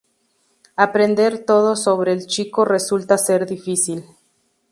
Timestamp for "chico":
2.25-2.65